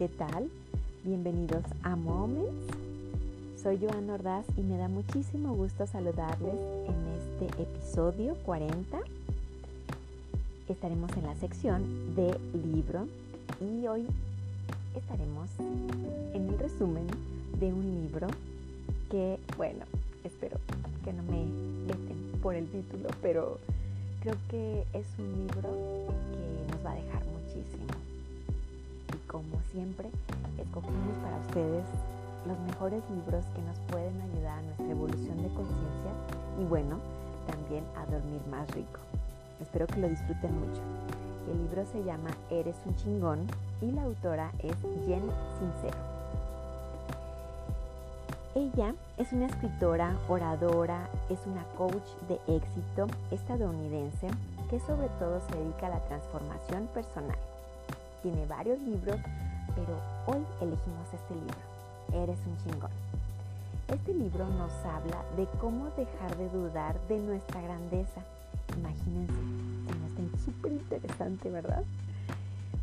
¿Qué 0.00 0.08
tal? 0.08 0.48
Bienvenidos 1.04 1.62
a 1.82 1.94
Moments. 1.94 2.72
Soy 3.62 3.78
Joana 3.78 4.14
Ordaz 4.14 4.46
y 4.56 4.62
me 4.62 4.78
da 4.78 4.88
muchísimo 4.88 5.54
gusto 5.54 5.86
saludarles 5.86 6.54
en 6.88 7.44
este 7.44 7.62
episodio 7.62 8.34
40. 8.46 8.98
Estaremos 10.70 11.10
en 11.18 11.24
la 11.24 11.34
sección 11.34 12.16
de 12.16 12.34
libro 12.54 13.08
y 13.60 13.86
hoy 13.88 14.06
estaremos 14.96 15.50
en 16.32 16.48
el 16.48 16.58
resumen 16.58 17.06
de 17.58 17.70
un 17.70 18.00
libro 18.00 18.28
que, 19.10 19.38
bueno, 19.58 19.84
espero 20.24 20.56
que 21.04 21.12
no 21.12 21.22
me 21.24 21.44
meten 21.86 22.40
por 22.40 22.54
el 22.54 22.66
título, 22.70 23.10
pero 23.20 23.58
creo 24.22 24.36
que 24.48 24.82
es 24.94 25.04
un 25.18 25.30
libro 25.42 25.68
que 26.32 26.72
nos 26.72 26.86
va 26.86 26.92
a 26.92 26.94
dejar 26.94 27.22
muchísimo. 27.26 28.09
Como 29.30 29.62
siempre, 29.70 30.10
escogimos 30.58 31.16
para 31.22 31.36
ustedes 31.46 31.84
los 32.48 32.58
mejores 32.66 33.00
libros 33.10 33.44
que 33.54 33.62
nos 33.62 33.78
pueden 33.88 34.20
ayudar 34.22 34.58
a 34.58 34.62
nuestra 34.62 34.90
evolución 34.90 35.36
de 35.36 35.48
conciencia 35.54 36.10
y 36.60 36.64
bueno, 36.64 36.98
también 37.46 37.84
a 37.96 38.06
dormir 38.10 38.40
más 38.50 38.68
rico. 38.72 38.98
Espero 39.60 39.86
que 39.86 40.00
lo 40.00 40.08
disfruten 40.08 40.50
mucho. 40.58 40.80
El 41.48 41.58
libro 41.58 41.86
se 41.92 42.02
llama 42.02 42.30
Eres 42.50 42.74
un 42.84 42.96
chingón 42.96 43.46
y 43.80 43.92
la 43.92 44.02
autora 44.02 44.50
es 44.58 44.74
Jen 45.06 45.22
Sincero. 45.60 45.98
Ella 48.56 48.94
es 49.16 49.32
una 49.32 49.46
escritora, 49.46 50.16
oradora, 50.28 51.08
es 51.28 51.38
una 51.46 51.62
coach 51.78 52.08
de 52.28 52.34
éxito 52.52 53.06
estadounidense 53.30 54.26
que 54.68 54.80
sobre 54.80 55.08
todo 55.20 55.40
se 55.48 55.56
dedica 55.56 55.86
a 55.86 55.90
la 55.90 56.04
transformación 56.06 56.88
personal. 56.88 57.38
Tiene 58.22 58.44
varios 58.46 58.78
libros, 58.80 59.16
pero 59.74 59.98
hoy 60.26 60.44
elegimos 60.60 61.06
este 61.12 61.34
libro, 61.34 61.56
Eres 62.12 62.38
un 62.46 62.56
chingón. 62.58 62.90
Este 63.88 64.12
libro 64.12 64.46
nos 64.46 64.72
habla 64.84 65.24
de 65.36 65.46
cómo 65.58 65.86
dejar 65.96 66.36
de 66.36 66.48
dudar 66.50 67.00
de 67.08 67.18
nuestra 67.18 67.62
grandeza. 67.62 68.20
Imagínense, 68.76 69.32
se 69.32 70.20
me 70.20 70.28
está 70.28 70.44
súper 70.44 70.72
interesante, 70.72 71.50
¿verdad? 71.50 71.82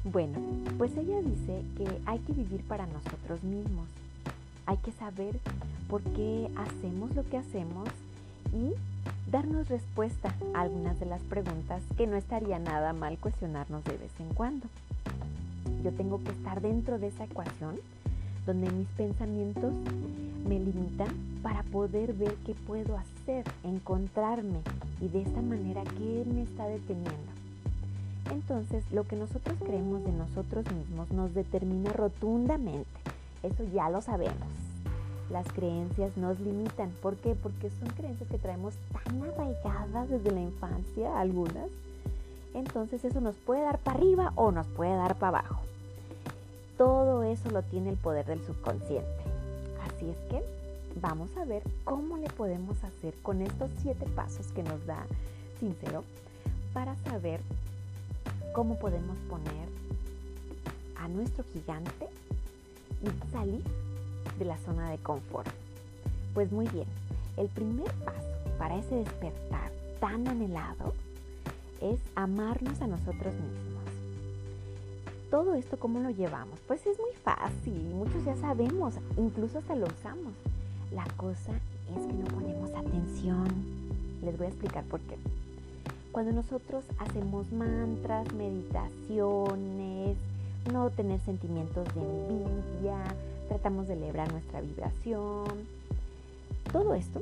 Bueno, 0.06 0.40
pues 0.78 0.96
ella 0.98 1.22
dice 1.22 1.64
que 1.78 2.02
hay 2.06 2.20
que 2.20 2.34
vivir 2.34 2.64
para 2.68 2.88
nosotros 2.88 3.44
mismos. 3.44 3.88
Hay 4.66 4.78
que 4.78 4.92
saber 4.94 5.40
por 5.88 6.02
qué 6.02 6.50
hacemos 6.58 7.16
lo 7.16 7.30
que 7.30 7.38
hacemos 7.38 7.90
y 8.54 8.74
darnos 9.30 9.70
respuesta 9.70 10.34
a 10.54 10.62
algunas 10.62 11.00
de 11.00 11.06
las 11.06 11.22
preguntas 11.22 11.84
que 11.96 12.08
no 12.08 12.16
estaría 12.16 12.60
nada 12.60 12.94
mal 12.94 13.18
cuestionarnos 13.18 13.84
de 13.84 13.98
vez 13.98 14.12
en 14.20 14.34
cuando. 14.34 14.68
Yo 15.88 15.94
tengo 15.94 16.22
que 16.22 16.32
estar 16.32 16.60
dentro 16.60 17.00
de 17.00 17.08
esa 17.08 17.24
ecuación 17.24 17.80
donde 18.46 18.70
mis 18.72 18.90
pensamientos 18.90 19.74
me 20.46 20.60
limitan 20.60 21.08
para 21.42 21.64
poder 21.64 22.12
ver 22.12 22.36
qué 22.46 22.56
puedo 22.56 22.98
hacer, 22.98 23.46
encontrarme 23.64 24.60
y 25.00 25.08
de 25.08 25.22
esta 25.22 25.42
manera 25.42 25.84
qué 25.98 26.26
me 26.30 26.42
está 26.42 26.68
deteniendo. 26.68 27.32
Entonces, 28.34 28.84
lo 28.92 29.08
que 29.08 29.16
nosotros 29.16 29.56
creemos 29.66 30.04
de 30.04 30.12
nosotros 30.12 30.66
mismos 30.74 31.10
nos 31.12 31.34
determina 31.34 31.94
rotundamente. 31.94 32.90
Eso 33.42 33.64
ya 33.74 33.90
lo 33.90 34.02
sabemos. 34.02 34.36
Las 35.30 35.48
creencias 35.54 36.18
nos 36.18 36.38
limitan. 36.42 36.92
¿Por 37.02 37.16
qué? 37.16 37.34
Porque 37.34 37.70
son 37.70 37.88
creencias 37.92 38.30
que 38.30 38.38
traemos 38.38 38.74
tan 38.92 39.22
arraigadas 39.22 40.10
desde 40.10 40.32
la 40.32 40.42
infancia, 40.42 41.18
algunas. 41.18 41.70
Entonces 42.54 43.06
eso 43.06 43.22
nos 43.22 43.38
puede 43.38 43.62
dar 43.62 43.80
para 43.80 43.98
arriba 43.98 44.34
o 44.36 44.52
nos 44.52 44.68
puede 44.68 44.94
dar 44.94 45.16
para 45.16 45.40
abajo. 45.40 45.62
Todo 46.78 47.24
eso 47.24 47.50
lo 47.50 47.64
tiene 47.64 47.90
el 47.90 47.98
poder 47.98 48.26
del 48.26 48.46
subconsciente. 48.46 49.24
Así 49.84 50.10
es 50.10 50.18
que 50.30 50.44
vamos 51.02 51.30
a 51.38 51.46
ver 51.46 51.64
cómo 51.84 52.18
le 52.18 52.30
podemos 52.30 52.84
hacer 52.84 53.14
con 53.22 53.42
estos 53.42 53.70
siete 53.82 54.06
pasos 54.16 54.48
que 54.52 54.64
nos 54.64 54.86
da 54.86 55.06
Sincero 55.60 56.04
para 56.74 56.96
saber 56.98 57.42
cómo 58.54 58.78
podemos 58.78 59.18
poner 59.30 59.68
a 60.96 61.08
nuestro 61.08 61.44
gigante 61.54 62.08
y 63.02 63.32
salir 63.32 63.64
de 64.38 64.46
la 64.46 64.58
zona 64.60 64.92
de 64.92 64.98
confort. 65.00 65.50
Pues 66.34 66.52
muy 66.52 66.68
bien, 66.68 66.88
el 67.38 67.48
primer 67.48 67.92
paso 68.06 68.28
para 68.58 68.78
ese 68.78 68.96
despertar 68.96 69.72
tan 70.00 70.28
anhelado 70.28 70.94
es 71.82 72.00
amarnos 72.16 72.82
a 72.82 72.88
nosotros 72.88 73.34
mismos. 73.34 73.77
Todo 75.38 75.54
esto, 75.54 75.78
¿cómo 75.78 76.00
lo 76.00 76.10
llevamos? 76.10 76.60
Pues 76.68 76.84
es 76.88 76.98
muy 76.98 77.12
fácil, 77.24 77.80
muchos 77.94 78.26
ya 78.26 78.36
sabemos, 78.38 78.96
incluso 79.18 79.60
hasta 79.60 79.76
lo 79.76 79.86
usamos. 79.86 80.34
La 80.92 81.06
cosa 81.16 81.52
es 81.96 82.08
que 82.08 82.14
no 82.14 82.26
ponemos 82.26 82.72
atención. 82.72 83.48
Les 84.24 84.36
voy 84.36 84.48
a 84.48 84.50
explicar 84.50 84.84
por 84.86 85.00
qué. 85.02 85.16
Cuando 86.12 86.32
nosotros 86.32 86.86
hacemos 86.98 87.52
mantras, 87.52 88.34
meditaciones, 88.34 90.18
no 90.74 90.90
tener 90.90 91.20
sentimientos 91.20 91.86
de 91.94 92.02
envidia, 92.02 92.98
tratamos 93.48 93.88
de 93.88 93.94
elevar 93.94 94.32
nuestra 94.32 94.60
vibración, 94.62 95.46
todo 96.74 96.96
esto 96.96 97.22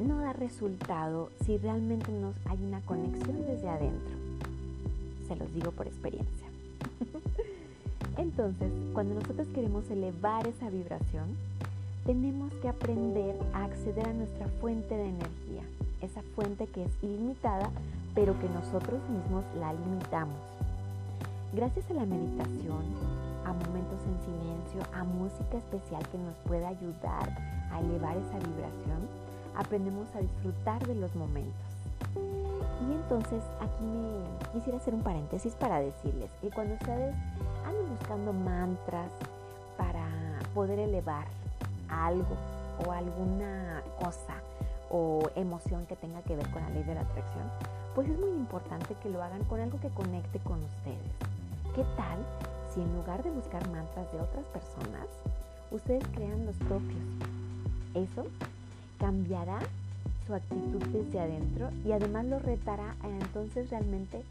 no 0.00 0.16
da 0.16 0.32
resultado 0.32 1.28
si 1.44 1.58
realmente 1.58 2.10
nos 2.10 2.34
hay 2.46 2.64
una 2.64 2.80
conexión 2.80 3.44
desde 3.44 3.68
adentro. 3.68 4.14
Se 5.28 5.36
los 5.36 5.52
digo 5.52 5.72
por 5.72 5.86
experiencia. 5.86 6.51
Entonces, 8.16 8.70
cuando 8.92 9.14
nosotros 9.14 9.48
queremos 9.54 9.88
elevar 9.90 10.46
esa 10.46 10.70
vibración, 10.70 11.36
tenemos 12.04 12.52
que 12.54 12.68
aprender 12.68 13.36
a 13.54 13.64
acceder 13.64 14.06
a 14.06 14.12
nuestra 14.12 14.48
fuente 14.60 14.94
de 14.94 15.08
energía, 15.08 15.62
esa 16.00 16.22
fuente 16.34 16.66
que 16.66 16.84
es 16.84 16.92
ilimitada, 17.02 17.70
pero 18.14 18.38
que 18.38 18.48
nosotros 18.48 19.00
mismos 19.08 19.44
la 19.58 19.72
limitamos. 19.72 20.40
Gracias 21.52 21.90
a 21.90 21.94
la 21.94 22.06
meditación, 22.06 22.82
a 23.44 23.52
momentos 23.52 24.00
en 24.06 24.18
silencio, 24.24 24.82
a 24.94 25.04
música 25.04 25.58
especial 25.58 26.02
que 26.08 26.18
nos 26.18 26.36
pueda 26.46 26.68
ayudar 26.68 27.28
a 27.70 27.80
elevar 27.80 28.16
esa 28.16 28.38
vibración, 28.38 29.08
aprendemos 29.56 30.08
a 30.14 30.20
disfrutar 30.20 30.86
de 30.86 30.94
los 30.94 31.14
momentos. 31.14 31.71
Y 32.88 32.92
entonces 32.94 33.42
aquí 33.60 33.84
me 33.84 34.52
quisiera 34.52 34.78
hacer 34.78 34.94
un 34.94 35.02
paréntesis 35.02 35.54
para 35.54 35.80
decirles 35.80 36.30
que 36.40 36.50
cuando 36.50 36.74
ustedes 36.74 37.14
andan 37.64 37.96
buscando 37.98 38.32
mantras 38.32 39.10
para 39.76 40.04
poder 40.54 40.78
elevar 40.80 41.26
algo 41.88 42.36
o 42.84 42.92
alguna 42.92 43.82
cosa 44.00 44.34
o 44.90 45.30
emoción 45.36 45.86
que 45.86 45.96
tenga 45.96 46.22
que 46.22 46.36
ver 46.36 46.50
con 46.50 46.62
la 46.62 46.70
ley 46.70 46.82
de 46.82 46.94
la 46.94 47.02
atracción, 47.02 47.44
pues 47.94 48.08
es 48.08 48.18
muy 48.18 48.30
importante 48.30 48.94
que 49.02 49.10
lo 49.10 49.22
hagan 49.22 49.44
con 49.44 49.60
algo 49.60 49.78
que 49.80 49.88
conecte 49.90 50.38
con 50.40 50.62
ustedes. 50.62 51.12
¿Qué 51.74 51.84
tal 51.96 52.18
si 52.74 52.80
en 52.80 52.94
lugar 52.96 53.22
de 53.22 53.30
buscar 53.30 53.66
mantras 53.68 54.10
de 54.12 54.20
otras 54.20 54.44
personas, 54.46 55.06
ustedes 55.70 56.04
crean 56.14 56.44
los 56.46 56.56
propios? 56.56 57.00
Eso 57.94 58.26
cambiará 58.98 59.58
su 60.26 60.34
actitud 60.34 60.82
desde 60.92 61.20
adentro 61.20 61.70
y 61.84 61.92
además 61.92 62.26
lo 62.26 62.38
retará 62.38 62.94
a 63.02 63.08
entonces 63.08 63.70
realmente 63.70 64.22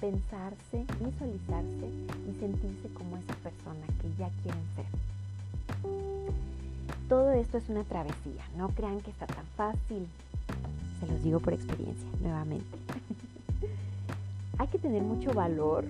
pensarse, 0.00 0.86
visualizarse 0.98 1.88
y 2.28 2.40
sentirse 2.40 2.88
como 2.94 3.16
esa 3.16 3.34
persona 3.34 3.86
que 4.00 4.08
ya 4.18 4.30
quieren 4.42 4.62
ser. 4.74 4.86
Todo 7.08 7.32
esto 7.32 7.58
es 7.58 7.68
una 7.68 7.84
travesía, 7.84 8.44
no 8.56 8.68
crean 8.68 9.00
que 9.00 9.10
está 9.10 9.26
tan 9.26 9.44
fácil. 9.56 10.06
Se 11.00 11.06
los 11.06 11.22
digo 11.22 11.40
por 11.40 11.52
experiencia, 11.52 12.08
nuevamente. 12.20 12.78
Hay 14.58 14.68
que 14.68 14.78
tener 14.78 15.02
mucho 15.02 15.32
valor 15.32 15.84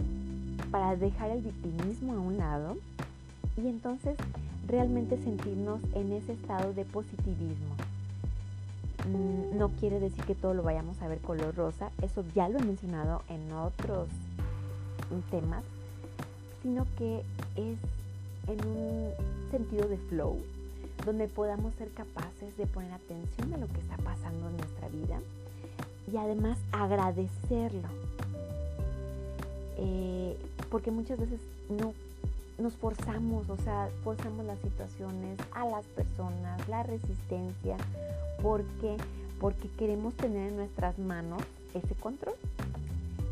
para 0.71 0.97
dejar 0.97 1.31
el 1.31 1.43
victimismo 1.43 2.15
a 2.15 2.21
un 2.21 2.39
lado 2.39 2.77
y 3.57 3.67
entonces 3.67 4.17
realmente 4.67 5.21
sentirnos 5.23 5.81
en 5.95 6.13
ese 6.13 6.33
estado 6.33 6.73
de 6.73 6.85
positivismo. 6.85 7.75
Mm, 9.11 9.59
no 9.59 9.71
quiere 9.71 9.99
decir 9.99 10.25
que 10.25 10.35
todo 10.35 10.55
lo 10.55 10.63
vayamos 10.63 11.01
a 11.03 11.09
ver 11.09 11.19
color 11.19 11.55
rosa, 11.55 11.91
eso 12.03 12.25
ya 12.35 12.49
lo 12.49 12.59
he 12.59 12.63
mencionado 12.63 13.23
en 13.29 13.53
otros 13.53 14.09
temas, 15.31 15.65
sino 16.63 16.87
que 16.97 17.23
es 17.57 17.79
en 18.47 18.67
un 18.67 19.11
sentido 19.51 19.89
de 19.89 19.97
flow, 19.97 20.39
donde 21.05 21.27
podamos 21.27 21.75
ser 21.75 21.91
capaces 21.91 22.57
de 22.57 22.67
poner 22.67 22.93
atención 22.93 23.53
a 23.53 23.59
lo 23.59 23.67
que 23.67 23.81
está 23.81 23.97
pasando 23.97 24.49
en 24.49 24.57
nuestra 24.57 24.89
vida 24.89 25.21
y 26.13 26.17
además 26.17 26.59
agradecerlo. 26.73 27.89
Eh, 29.79 30.37
porque 30.71 30.91
muchas 30.91 31.19
veces 31.19 31.41
no 31.69 31.95
nos 32.59 32.75
forzamos, 32.75 33.49
o 33.49 33.57
sea, 33.57 33.89
forzamos 34.05 34.45
las 34.45 34.59
situaciones, 34.61 35.39
a 35.53 35.65
las 35.67 35.85
personas, 35.87 36.69
la 36.69 36.83
resistencia, 36.83 37.77
porque 38.43 38.97
porque 39.41 39.71
queremos 39.79 40.15
tener 40.15 40.51
en 40.51 40.57
nuestras 40.57 40.99
manos 40.99 41.43
ese 41.73 41.95
control. 41.95 42.35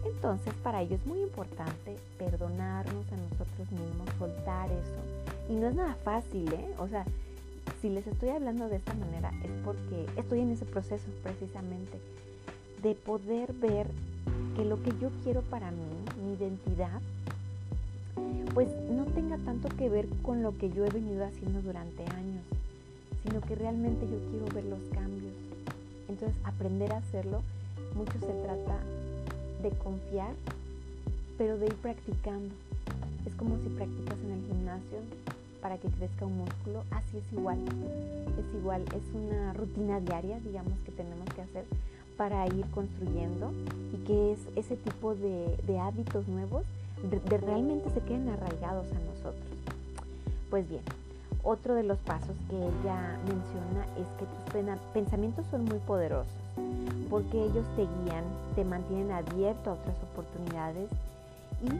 Entonces 0.07 0.55
para 0.63 0.81
ello 0.81 0.97
es 0.97 1.07
muy 1.07 1.21
importante 1.21 1.97
perdonarnos 2.19 3.05
a 3.13 3.17
nosotros 3.17 3.71
mismos, 3.71 4.09
soltar 4.19 4.71
eso. 4.71 5.53
Y 5.53 5.55
no 5.55 5.69
es 5.69 5.75
nada 5.75 5.95
fácil, 6.03 6.51
¿eh? 6.53 6.75
O 6.79 6.89
sea, 6.89 7.05
si 7.81 7.91
les 7.91 8.07
estoy 8.07 8.31
hablando 8.31 8.69
de 8.69 8.77
esta 8.77 8.95
manera 8.95 9.31
es 9.45 9.51
porque 9.65 10.07
estoy 10.17 10.41
en 10.41 10.51
ese 10.51 10.65
proceso 10.65 11.05
precisamente 11.23 11.99
de 12.83 12.95
poder 12.95 13.53
ver 13.53 13.87
que 14.57 14.65
lo 14.65 14.83
que 14.83 14.93
yo 15.01 15.11
quiero 15.23 15.43
para 15.43 15.71
mí, 15.71 15.87
mi 16.23 16.35
identidad, 16.35 17.01
pues 18.55 18.69
no 18.91 19.05
tenga 19.05 19.37
tanto 19.39 19.69
que 19.69 19.89
ver 19.89 20.09
con 20.23 20.43
lo 20.43 20.57
que 20.57 20.71
yo 20.71 20.85
he 20.85 20.91
venido 20.91 21.25
haciendo 21.25 21.61
durante 21.63 22.03
años, 22.15 22.43
sino 23.29 23.41
que 23.43 23.55
realmente 23.55 24.07
yo 24.09 24.19
quiero 24.31 24.47
ver 24.55 24.65
los 24.65 24.81
cambios. 24.95 25.33
Entonces 26.09 26.37
aprender 26.45 26.93
a 26.93 26.99
hacerlo, 26.99 27.43
mucho 27.95 28.13
se 28.13 28.33
trata 28.43 28.79
de 29.63 29.71
confiar, 29.79 30.33
pero 31.37 31.59
de 31.59 31.67
ir 31.67 31.75
practicando. 31.75 32.55
Es 33.27 33.35
como 33.35 33.59
si 33.59 33.69
practicas 33.69 34.17
en 34.25 34.31
el 34.33 34.47
gimnasio 34.47 34.99
para 35.61 35.77
que 35.77 35.89
crezca 35.89 36.25
un 36.25 36.39
músculo, 36.39 36.85
así 36.91 37.19
es 37.19 37.33
igual. 37.33 37.59
Es 38.39 38.61
igual, 38.61 38.83
es 38.83 39.15
una 39.15 39.53
rutina 39.53 40.01
diaria, 40.01 40.41
digamos, 40.41 40.73
que 40.87 40.93
tenemos 40.93 41.29
que 41.35 41.43
hacer 41.43 41.65
para 42.17 42.47
ir 42.47 42.65
construyendo 42.71 43.53
y 43.93 44.07
que 44.07 44.33
es 44.33 44.39
ese 44.57 44.77
tipo 44.77 45.15
de, 45.15 45.79
hábitos 45.79 46.27
nuevos 46.29 46.63
de, 47.03 47.39
realmente 47.39 47.91
se 47.91 48.01
queden 48.01 48.29
arraigados 48.29 48.87
a 48.87 48.99
nosotros. 49.15 49.45
Pues 50.51 50.69
bien, 50.69 50.83
otro 51.49 51.75
de 51.75 51.83
los 51.83 51.99
pasos 51.99 52.37
que 52.51 52.57
ella 52.57 53.19
menciona 53.27 53.87
es 53.97 54.07
que 54.19 54.27
tus 54.27 54.83
pensamientos 54.93 55.47
son 55.51 55.65
muy 55.65 55.79
poderosos 55.79 56.33
porque 57.09 57.43
ellos 57.43 57.65
te 57.75 57.83
guían, 57.83 58.25
te 58.55 58.65
mantienen 58.65 59.13
abierto 59.13 59.71
a 59.71 59.73
otras 59.75 59.97
oportunidades 60.13 60.91
y 61.63 61.71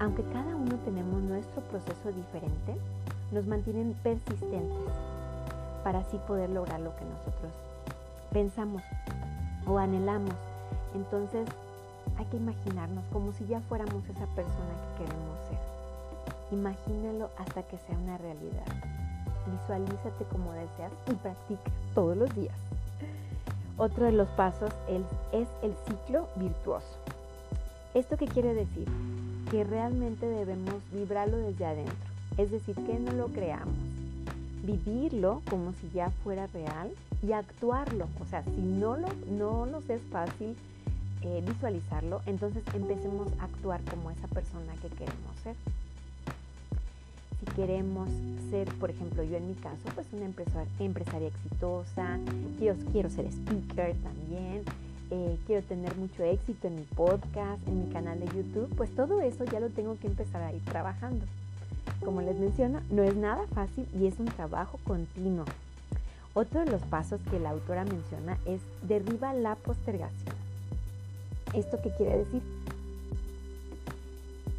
aunque 0.00 0.22
cada 0.32 0.56
uno 0.56 0.76
tenemos 0.84 1.20
nuestro 1.22 1.60
proceso 1.62 2.10
diferente, 2.12 2.80
nos 3.30 3.46
mantienen 3.46 3.94
persistentes 4.02 4.92
para 5.84 5.98
así 5.98 6.16
poder 6.26 6.48
lograr 6.50 6.80
lo 6.80 6.94
que 6.96 7.04
nosotros 7.04 7.52
pensamos 8.32 8.82
o 9.66 9.78
anhelamos. 9.78 10.34
Entonces 10.94 11.46
hay 12.16 12.24
que 12.26 12.38
imaginarnos 12.38 13.04
como 13.12 13.32
si 13.32 13.46
ya 13.46 13.60
fuéramos 13.60 14.02
esa 14.04 14.26
persona 14.28 14.72
que 14.96 15.04
queremos 15.04 15.38
ser. 15.48 16.58
Imagínalo 16.58 17.28
hasta 17.36 17.62
que 17.64 17.76
sea 17.78 17.96
una 17.98 18.16
realidad. 18.16 18.97
Visualízate 19.50 20.24
como 20.30 20.52
deseas 20.52 20.92
y 21.10 21.14
practica 21.14 21.70
todos 21.94 22.16
los 22.16 22.34
días. 22.34 22.56
Otro 23.76 24.06
de 24.06 24.12
los 24.12 24.28
pasos 24.30 24.72
es, 24.88 25.46
el 25.62 25.74
ciclo 25.86 26.28
virtuoso. 26.36 26.98
¿Esto 27.94 28.16
qué 28.16 28.26
quiere 28.26 28.52
decir? 28.52 28.88
Que 29.50 29.64
realmente 29.64 30.26
debemos 30.26 30.74
vibrarlo 30.92 31.36
desde 31.38 31.64
adentro. 31.64 31.94
Es 32.36 32.50
decir, 32.50 32.74
que 32.74 32.98
no 32.98 33.12
lo 33.12 33.28
creamos. 33.28 33.74
Vivirlo 34.64 35.42
como 35.48 35.72
si 35.74 35.88
ya 35.90 36.10
fuera 36.24 36.48
real 36.48 36.90
y 37.22 37.32
actuarlo. 37.32 38.08
O 38.20 38.26
sea, 38.26 38.42
si 38.42 38.60
no, 38.60 38.96
lo, 38.96 39.08
no 39.30 39.66
nos 39.66 39.88
es 39.88 40.02
fácil 40.10 40.56
eh, 41.22 41.42
visualizarlo, 41.46 42.20
entonces 42.26 42.62
empecemos 42.74 43.28
a 43.40 43.44
actuar 43.44 43.80
como 43.90 44.10
esa 44.10 44.28
persona 44.28 44.72
que 44.82 44.88
queremos 44.88 45.36
ser 45.42 45.56
queremos 47.58 48.08
ser, 48.50 48.72
por 48.74 48.88
ejemplo, 48.88 49.24
yo 49.24 49.36
en 49.36 49.48
mi 49.48 49.54
caso, 49.54 49.82
pues 49.96 50.06
una 50.12 50.26
empresaria, 50.26 51.26
exitosa, 51.26 52.20
quiero, 52.56 52.76
quiero 52.92 53.10
ser 53.10 53.26
speaker 53.26 53.96
también, 53.96 54.62
eh, 55.10 55.36
quiero 55.44 55.66
tener 55.66 55.96
mucho 55.96 56.22
éxito 56.22 56.68
en 56.68 56.76
mi 56.76 56.82
podcast, 56.82 57.66
en 57.66 57.84
mi 57.84 57.92
canal 57.92 58.20
de 58.20 58.26
YouTube, 58.26 58.72
pues 58.76 58.94
todo 58.94 59.20
eso 59.22 59.44
ya 59.44 59.58
lo 59.58 59.70
tengo 59.70 59.98
que 59.98 60.06
empezar 60.06 60.40
a 60.40 60.52
ir 60.52 60.64
trabajando. 60.66 61.24
Como 62.04 62.22
les 62.22 62.38
menciono, 62.38 62.80
no 62.90 63.02
es 63.02 63.16
nada 63.16 63.44
fácil 63.48 63.88
y 63.92 64.06
es 64.06 64.20
un 64.20 64.26
trabajo 64.26 64.78
continuo. 64.84 65.44
Otro 66.34 66.60
de 66.60 66.70
los 66.70 66.82
pasos 66.82 67.20
que 67.28 67.40
la 67.40 67.50
autora 67.50 67.84
menciona 67.84 68.38
es 68.46 68.60
derriba 68.86 69.34
la 69.34 69.56
postergación. 69.56 70.36
¿Esto 71.54 71.80
qué 71.82 71.90
quiere 71.90 72.18
decir? 72.18 72.42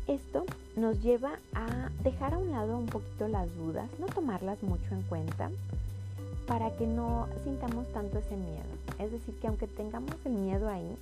Esto 0.06 0.44
nos 0.80 1.02
lleva 1.02 1.34
a 1.54 1.90
dejar 2.04 2.34
a 2.34 2.38
un 2.38 2.52
lado 2.52 2.78
un 2.78 2.86
poquito 2.86 3.28
las 3.28 3.54
dudas, 3.58 3.90
no 4.00 4.06
tomarlas 4.08 4.62
mucho 4.64 4.86
en 4.92 5.02
cuenta 5.04 5.52
para 6.48 6.76
que 6.78 6.88
no 6.88 7.28
sintamos 7.44 7.86
tanto 7.92 8.18
ese 8.20 8.36
miedo. 8.36 8.64
Es 8.98 9.12
decir, 9.12 9.36
que 9.40 9.48
aunque 9.48 9.68
tengamos 9.68 10.16
el 10.26 10.34
miedo 10.34 10.70
ahí, 10.70 10.98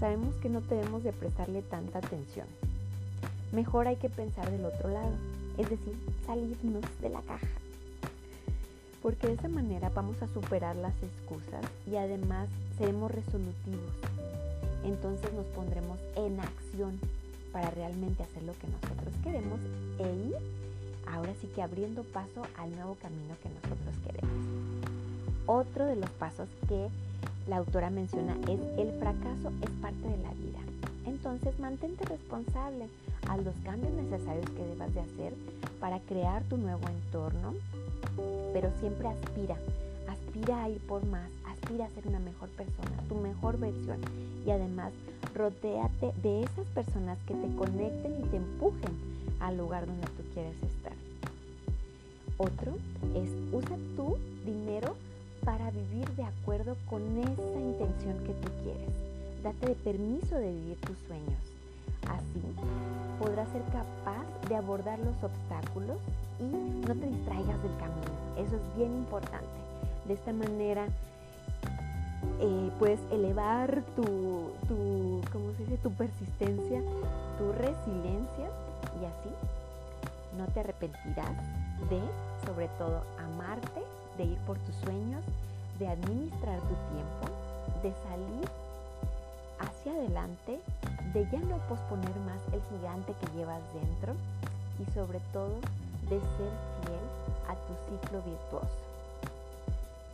sabemos 0.00 0.34
que 0.36 0.48
no 0.48 0.60
debemos 0.62 1.04
de 1.04 1.12
prestarle 1.12 1.62
tanta 1.62 1.98
atención. 1.98 2.46
Mejor 3.52 3.86
hay 3.86 3.96
que 3.96 4.10
pensar 4.10 4.50
del 4.50 4.64
otro 4.64 4.90
lado, 4.90 5.12
es 5.58 5.70
decir, 5.70 5.94
salirnos 6.26 6.82
de 7.00 7.08
la 7.08 7.22
caja. 7.22 7.46
Porque 9.00 9.28
de 9.28 9.34
esa 9.34 9.48
manera 9.48 9.90
vamos 9.94 10.20
a 10.22 10.28
superar 10.28 10.74
las 10.76 10.94
excusas 11.02 11.64
y 11.86 11.96
además 11.96 12.48
seremos 12.78 13.12
resolutivos. 13.12 13.92
Entonces 14.84 15.32
nos 15.34 15.46
pondremos 15.46 16.00
en 16.16 16.40
acción 16.40 16.98
para 17.54 17.70
realmente 17.70 18.24
hacer 18.24 18.42
lo 18.42 18.52
que 18.54 18.66
nosotros 18.66 19.14
queremos 19.22 19.60
e 20.00 20.28
ir 20.28 20.36
ahora 21.06 21.32
sí 21.40 21.46
que 21.54 21.62
abriendo 21.62 22.02
paso 22.02 22.42
al 22.58 22.74
nuevo 22.74 22.96
camino 22.96 23.36
que 23.40 23.48
nosotros 23.48 23.94
queremos. 24.04 24.44
Otro 25.46 25.86
de 25.86 25.94
los 25.94 26.10
pasos 26.10 26.48
que 26.68 26.88
la 27.46 27.58
autora 27.58 27.90
menciona 27.90 28.34
es 28.48 28.58
el 28.76 28.98
fracaso 28.98 29.52
es 29.62 29.70
parte 29.80 30.08
de 30.08 30.16
la 30.18 30.34
vida. 30.34 30.58
Entonces 31.06 31.56
mantente 31.60 32.04
responsable 32.06 32.88
a 33.28 33.36
los 33.36 33.54
cambios 33.64 33.92
necesarios 33.92 34.50
que 34.50 34.64
debas 34.64 34.92
de 34.92 35.00
hacer 35.00 35.34
para 35.78 36.00
crear 36.00 36.42
tu 36.44 36.56
nuevo 36.56 36.82
entorno, 36.88 37.54
pero 38.52 38.72
siempre 38.80 39.06
aspira, 39.06 39.56
aspira 40.08 40.64
a 40.64 40.68
ir 40.68 40.80
por 40.86 41.04
más, 41.06 41.30
aspira 41.46 41.86
a 41.86 41.90
ser 41.90 42.06
una 42.06 42.18
mejor 42.18 42.48
persona, 42.50 43.02
tu 43.08 43.14
mejor 43.16 43.58
versión 43.58 43.98
y 44.46 44.50
además 44.50 44.92
rodéate 45.34 46.12
de 46.22 46.42
esas 46.42 46.66
personas 46.68 47.18
que 47.26 47.34
te 47.34 47.54
conecten 47.56 48.20
y 48.20 48.28
te 48.28 48.36
empujen 48.36 48.92
al 49.40 49.56
lugar 49.56 49.86
donde 49.86 50.06
tú 50.08 50.22
quieres 50.32 50.56
estar. 50.62 50.92
Otro 52.36 52.72
es 53.14 53.30
usa 53.52 53.76
tu 53.96 54.16
dinero 54.44 54.96
para 55.44 55.70
vivir 55.70 56.08
de 56.16 56.24
acuerdo 56.24 56.76
con 56.88 57.02
esa 57.18 57.60
intención 57.60 58.18
que 58.24 58.34
tú 58.34 58.48
quieres. 58.62 58.90
Date 59.42 59.76
permiso 59.84 60.36
de 60.36 60.52
vivir 60.52 60.76
tus 60.80 60.98
sueños. 61.06 61.38
Así 62.08 62.42
podrás 63.18 63.48
ser 63.50 63.62
capaz 63.64 64.24
de 64.48 64.56
abordar 64.56 64.98
los 64.98 65.22
obstáculos 65.22 65.98
y 66.40 66.86
no 66.86 66.94
te 66.94 67.06
distraigas 67.06 67.62
del 67.62 67.76
camino. 67.76 68.10
Eso 68.36 68.56
es 68.56 68.76
bien 68.76 68.92
importante. 68.92 69.63
De 70.06 70.14
esta 70.14 70.32
manera 70.32 70.86
eh, 72.40 72.70
puedes 72.78 73.00
elevar 73.10 73.82
tu, 73.96 74.52
tu, 74.68 75.20
¿cómo 75.32 75.52
se 75.56 75.64
dice? 75.64 75.78
tu 75.78 75.90
persistencia, 75.92 76.82
tu 77.38 77.52
resiliencia 77.52 78.48
y 79.00 79.04
así 79.04 79.30
no 80.36 80.46
te 80.46 80.60
arrepentirás 80.60 81.36
de, 81.88 82.00
sobre 82.46 82.68
todo, 82.78 83.02
amarte, 83.18 83.82
de 84.18 84.24
ir 84.24 84.38
por 84.46 84.58
tus 84.58 84.74
sueños, 84.76 85.22
de 85.78 85.88
administrar 85.88 86.58
tu 86.60 86.74
tiempo, 86.92 87.26
de 87.82 87.92
salir 88.08 88.48
hacia 89.58 89.92
adelante, 89.92 90.60
de 91.12 91.24
ya 91.30 91.40
no 91.40 91.56
posponer 91.68 92.16
más 92.26 92.40
el 92.52 92.60
gigante 92.76 93.14
que 93.20 93.38
llevas 93.38 93.62
dentro 93.72 94.14
y 94.80 94.92
sobre 94.92 95.20
todo 95.32 95.54
de 96.08 96.20
ser 96.20 96.52
fiel 96.82 97.06
a 97.48 97.54
tu 97.54 97.74
ciclo 97.88 98.22
virtuoso. 98.22 98.93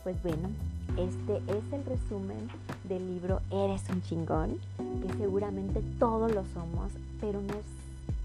Pues 0.02 0.22
bueno, 0.22 0.48
este 0.96 1.36
es 1.36 1.72
el 1.72 1.84
resumen 1.84 2.48
del 2.84 3.06
libro 3.06 3.40
Eres 3.50 3.82
un 3.90 4.02
chingón, 4.02 4.58
que 4.78 5.12
seguramente 5.18 5.82
todos 5.98 6.32
lo 6.34 6.42
somos, 6.54 6.90
pero 7.20 7.40
nos 7.42 7.64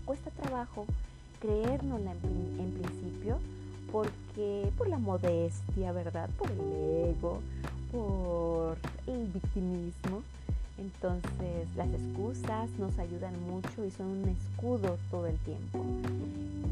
cuesta 0.05 0.31
trabajo 0.31 0.85
creérnosla 1.41 2.11
en, 2.11 2.59
en 2.59 2.71
principio 2.81 3.37
porque 3.91 4.71
por 4.77 4.87
la 4.87 4.97
modestia, 4.97 5.91
¿verdad? 5.91 6.29
Por 6.37 6.49
el 6.51 7.13
ego, 7.15 7.39
por 7.91 8.77
el 9.07 9.27
victimismo. 9.27 10.21
Entonces 10.77 11.67
las 11.75 11.87
excusas 11.89 12.69
nos 12.77 12.97
ayudan 12.99 13.33
mucho 13.49 13.85
y 13.85 13.91
son 13.91 14.07
un 14.07 14.29
escudo 14.29 14.97
todo 15.11 15.27
el 15.27 15.37
tiempo. 15.39 15.83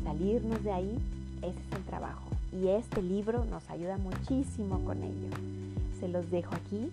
Salirnos 0.03 0.63
de 0.63 0.72
ahí, 0.72 0.98
ese 1.41 1.60
es 1.60 1.77
el 1.77 1.83
trabajo. 1.83 2.27
Y 2.62 2.67
este 2.67 3.01
libro 3.01 3.45
nos 3.45 3.69
ayuda 3.69 3.98
muchísimo 3.98 4.79
con 4.86 5.01
ello 5.03 5.29
se 6.03 6.10
los 6.10 6.29
dejo 6.29 6.53
aquí 6.53 6.91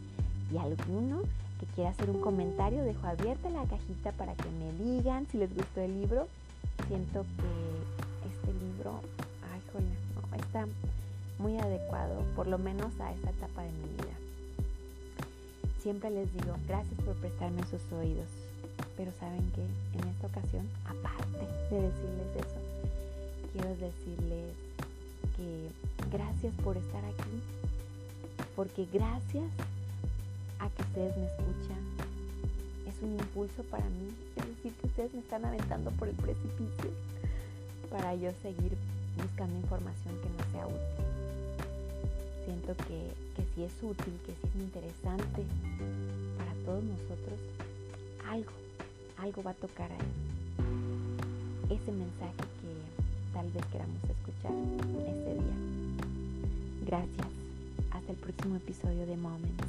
y 0.53 0.57
alguno 0.57 1.23
que 1.59 1.67
quiera 1.75 1.91
hacer 1.91 2.09
un 2.11 2.21
comentario, 2.21 2.85
dejo 2.85 3.09
abierta 3.09 3.51
la 3.51 3.65
cajita 3.65 4.13
para 4.13 4.35
que 4.35 4.49
me 4.51 4.73
digan 4.85 5.27
si 5.33 5.39
les 5.39 5.53
gustó 5.53 5.81
el 5.81 6.01
libro. 6.01 6.29
Siento 6.87 7.25
que 7.25 8.31
este 8.31 8.53
libro, 8.65 9.01
ay, 9.53 9.61
no, 9.75 10.37
está 10.37 10.67
muy 11.41 11.59
adecuado, 11.59 12.23
por 12.37 12.47
lo 12.47 12.57
menos 12.57 12.89
a 13.01 13.13
esta 13.13 13.31
etapa 13.31 13.63
de 13.63 13.73
mi 13.73 13.89
vida. 13.97 14.15
siempre 15.83 16.11
les 16.11 16.33
digo, 16.33 16.55
gracias 16.69 16.95
por 17.05 17.17
prestarme 17.17 17.63
sus 17.65 17.83
oídos. 17.93 18.29
Pero 18.97 19.11
saben 19.19 19.43
que 19.57 19.63
en 19.99 20.09
esta 20.09 20.29
ocasión, 20.29 20.69
aparte 20.85 21.75
de 21.75 21.83
decirles 21.83 22.37
eso, 22.37 22.61
quiero 23.53 23.71
decirles 23.71 24.55
gracias 26.11 26.55
por 26.63 26.77
estar 26.77 27.05
aquí. 27.05 27.43
Porque 28.57 28.87
gracias 28.93 29.51
a 30.59 30.69
que 30.71 30.83
ustedes 30.83 31.17
me 31.17 31.27
escuchan, 31.27 31.79
es 32.87 32.95
un 33.03 33.13
impulso 33.13 33.63
para 33.65 33.85
mí. 33.85 34.09
Es 34.37 34.47
decir, 34.57 34.73
que 34.75 34.87
ustedes 34.87 35.15
me 35.15 35.21
están 35.21 35.45
aventando 35.45 35.91
por 35.93 36.09
el 36.09 36.15
precipicio 36.17 36.91
para 37.91 38.15
yo 38.15 38.31
seguir 38.43 38.77
buscando 39.17 39.57
información 39.57 40.15
que 40.21 40.29
no 40.29 40.53
sea 40.53 40.67
útil. 40.67 41.05
Siento 42.45 42.77
que, 42.85 43.13
que 43.37 43.45
si 43.55 43.65
es 43.65 43.73
útil, 43.83 44.15
que 44.27 44.33
si 44.33 44.49
es 44.49 44.55
interesante 44.57 45.45
para 46.37 46.53
todos 46.65 46.85
nosotros, 46.85 47.39
algo, 48.29 48.53
algo 49.19 49.43
va 49.43 49.51
a 49.53 49.55
tocar 49.55 49.91
ahí. 49.93 51.77
Ese 51.77 51.93
mensaje 51.93 52.43
tal 53.41 53.51
vez 53.53 53.65
queramos 53.73 53.97
escuchar 54.05 54.53
este 54.53 55.33
día. 55.33 55.57
Gracias. 56.85 57.29
Hasta 57.91 58.13
el 58.13 58.19
próximo 58.19 58.57
episodio 58.57 59.07
de 59.07 59.17
Moments. 59.17 59.65